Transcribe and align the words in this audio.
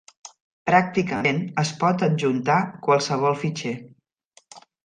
Pràcticament 0.69 1.43
es 1.63 1.75
pot 1.85 2.07
adjuntar 2.09 2.57
qualsevol 2.89 3.41
fitxer. 3.45 3.79